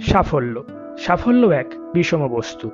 সাফল্য। 0.00 0.62
সাফল্য 0.98 1.46
এক 1.46 1.66
বিষম 1.94 2.28
বস্তু। 2.28 2.70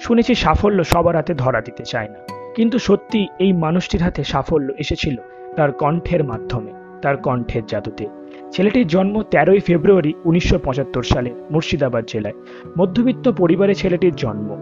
শুনেছি 0.00 0.34
সাফল্য 0.34 0.84
সবার 0.84 1.16
হাতে 1.16 1.34
ধরা 1.34 1.60
দিতে 1.60 1.84
চায় 1.84 2.08
না। 2.08 2.18
কিন্তু 2.56 2.78
সত্যি 2.78 3.28
এই 3.38 3.52
মানুষটির 3.52 4.02
হাতে 4.02 4.24
সাফল্য 4.24 4.72
এসেছিল 4.78 5.16
তার 5.56 5.72
কণ্ঠের 5.72 6.24
মাধ্যমে, 6.24 6.72
তার 7.02 7.16
কণ্ঠের 7.16 7.66
জাদুতে। 7.66 8.06
ছেলেটির 8.52 8.86
জন্ম 8.86 9.22
তেরোই 9.22 9.58
ফেব্রুয়ারি 9.58 10.14
উনিশশো 10.24 10.58
পঁচাত্তর 10.58 11.02
সালে 11.02 11.34
মুর্শিদাবাদ 11.50 12.04
জেলায়। 12.08 12.34
মধ্যবিত্ত 12.78 13.28
পরিবারে 13.28 13.74
ছেলেটির 13.74 14.14
জন্ম। 14.16 14.56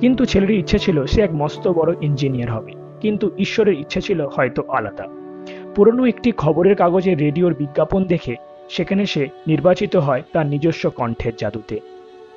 কিন্তু 0.00 0.24
ছেলেটির 0.24 0.58
ইচ্ছে 0.58 0.78
ছিল 0.78 1.06
সে 1.06 1.22
এক 1.22 1.30
মস্ত 1.34 1.68
বড় 1.68 1.94
ইঞ্জিনিয়ার 2.00 2.50
হবে। 2.50 2.72
কিন্তু 3.00 3.30
ঈশ্বরের 3.38 3.80
ইচ্ছে 3.80 4.00
ছিল 4.00 4.26
হয়তো 4.36 4.62
আলাদা। 4.68 5.04
পুরনো 5.74 6.06
একটি 6.06 6.32
খবরের 6.32 6.76
কাগজে 6.76 7.14
রেডিওর 7.14 7.54
বিজ্ঞাপন 7.54 8.04
দেখে 8.04 8.36
সেখানে 8.68 9.06
সে 9.06 9.28
নির্বাচিত 9.46 9.96
হয় 9.96 10.22
তার 10.32 10.46
নিজস্ব 10.46 10.90
কণ্ঠের 10.90 11.32
জাদুতে। 11.38 11.80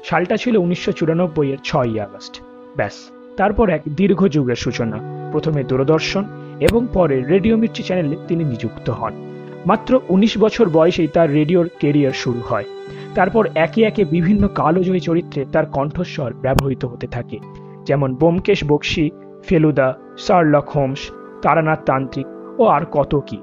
সালটা 0.03 0.37
ছিল 0.37 0.57
উনিশশো 0.57 0.91
চুরানব্বই 0.91 1.51
এর 1.51 1.57
ছয়ই 1.63 1.99
আগস্ট। 1.99 2.41
ব্যাস, 2.75 2.93
তারপর 3.37 3.69
এক 3.69 3.81
দীর্ঘ 3.95 4.27
যুগের 4.27 4.55
সূচনা, 4.55 4.97
প্রথমে 5.31 5.63
দূরদর্শন 5.63 6.23
এবং 6.59 6.87
পরে 6.93 7.21
রেডিও 7.21 7.57
মির্চি 7.57 7.83
চ্যানেলে 7.83 8.15
তিনি 8.27 8.43
নিযুক্ত 8.43 8.89
হন। 8.89 9.13
মাত্র 9.65 9.99
উনিশ 10.09 10.37
বছর 10.37 10.69
বয়সেই 10.69 11.07
তার 11.07 11.33
রেডিওর 11.33 11.69
কেরিয়ার 11.79 12.11
শুরু 12.11 12.41
হয়। 12.49 12.65
তারপর 13.15 13.49
একে 13.55 13.81
একে 13.83 14.03
বিভিন্ন 14.05 14.47
কালোজয়ী 14.47 14.99
চরিত্রে 14.99 15.45
তার 15.51 15.65
কণ্ঠস্বর 15.65 16.33
ব্যবহৃত 16.33 16.85
হতে 16.85 17.07
থাকে। 17.07 17.39
যেমন 17.85 18.15
বোমকেশ 18.15 18.63
বক্সি, 18.63 19.09
ফেলুদা 19.43 19.93
শার্লক 20.17 20.69
হোমস, 20.69 20.99
তারানাথ 21.41 21.79
তান্ত্রিক 21.85 22.27
ও 22.59 22.65
আর 22.65 22.83
কত 22.91 23.19
কি। 23.27 23.37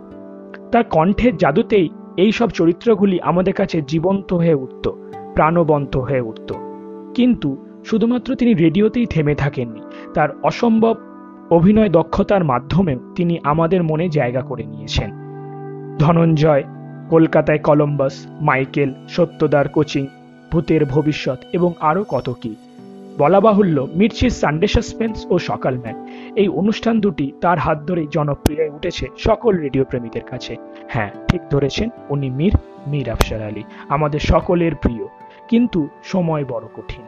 তার 0.72 0.84
কণ্ঠের 0.84 1.36
জাদুতেই 1.36 1.88
এই 2.18 2.32
সব 2.32 2.50
চরিত্রগুলি 2.50 3.20
আমাদের 3.20 3.54
কাছে 3.54 3.82
জীবন্ত 3.82 4.32
হয়ে 4.32 4.54
উঠত, 4.54 4.88
প্রাণবন্ত 5.34 5.96
হয়ে 5.96 6.20
উঠত। 6.20 6.52
কিন্তু 7.14 7.56
শুধুমাত্র 7.84 8.34
তিনি 8.34 8.54
রেডিওতেই 8.54 9.06
থেমে 9.06 9.34
থাকেননি, 9.34 9.80
তার 10.14 10.28
অসম্ভব 10.42 10.96
অভিনয় 11.50 11.88
দক্ষতার 11.88 12.44
মাধ্যমে 12.44 12.96
তিনি 13.16 13.38
আমাদের 13.42 13.82
মনে 13.82 14.08
জায়গা 14.08 14.40
করে 14.40 14.64
নিয়েছেন। 14.64 15.10
ধনঞ্জয়, 15.98 16.64
কলকাতায় 17.10 17.58
কলম্বাস, 17.58 18.26
মাইকেল, 18.40 18.94
সত্যদার 19.08 19.68
কোচিং, 19.68 20.06
ভূতের 20.52 20.84
ভবিষ্যৎ 20.84 21.38
এবং 21.52 21.72
আরও 21.80 22.04
কত 22.08 22.34
কি। 22.42 22.54
বলা 23.18 23.40
বাহুল্য 23.40 23.86
মির্চির 23.94 24.30
সানডে 24.30 24.66
সাসপেন্স 24.66 25.26
ও 25.30 25.38
সকাল 25.38 25.78
ম্যান 25.78 26.06
এই 26.36 26.48
অনুষ্ঠান 26.48 27.00
দুটি 27.00 27.32
তার 27.40 27.58
হাত 27.58 27.78
ধরেই 27.86 28.06
জনপ্রিয় 28.10 28.60
হয়ে 28.60 28.70
উঠেছে 28.70 29.06
সকল 29.18 29.56
রেডিও 29.56 29.84
প্রেমীদের 29.84 30.22
কাছে। 30.22 30.56
হ্যাঁ 30.88 31.10
ঠিক 31.28 31.40
ধরেছেন 31.50 31.90
উনি 32.10 32.30
মীর 32.30 32.52
মীর 32.86 33.10
আফসার 33.10 33.42
আলী, 33.42 33.62
আমাদের 33.88 34.20
সকলের 34.20 34.74
প্রিয়। 34.74 35.04
কিন্তু 35.48 35.88
সময় 36.04 36.44
বড় 36.44 36.66
কঠিন। 36.76 37.04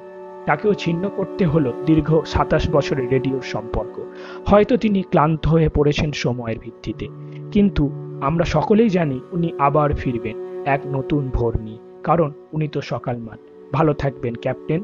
তাকেও 0.46 0.74
ছিন্ন 0.74 1.10
করতে 1.16 1.46
হলো 1.46 1.72
দীর্ঘ 1.86 2.20
সাতাশ 2.26 2.70
বছরের 2.70 3.10
রেডিওর 3.10 3.40
সম্পর্ক। 3.40 4.00
হয়তো 4.46 4.76
তিনি 4.76 5.02
ক্লান্ত 5.02 5.46
হয়ে 5.46 5.68
পড়েছেন 5.68 6.12
সময়ের 6.12 6.58
ভিত্তিতে। 6.58 7.08
কিন্তু 7.52 7.90
আমরা 8.20 8.44
সকলেই 8.44 8.88
জানি 8.88 9.20
উনি 9.32 9.52
আবার 9.58 9.92
ফিরবেন 9.92 10.36
এক 10.66 10.80
নতুন 10.86 11.30
ভোর 11.34 11.60
নিয়ে। 11.60 11.78
কারণ 12.02 12.32
উনি 12.52 12.68
তো 12.68 12.80
সকালমান 12.80 13.38
ভালো 13.72 13.92
থাকবেন, 13.92 14.34
ক্যাপ্টেন। 14.34 14.82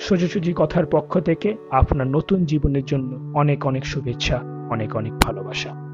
সোজাসুজি 0.00 0.52
কথার 0.56 0.86
পক্ষ 0.86 1.18
থেকে 1.18 1.56
আপনার 1.70 2.06
নতুন 2.06 2.44
জীবনের 2.44 2.84
জন্য 2.84 3.32
অনেক 3.34 3.66
অনেক 3.66 3.84
শুভেচ্ছা 3.86 4.40
অনেক 4.70 4.96
অনেক 4.96 5.12
ভালোবাসা। 5.18 5.85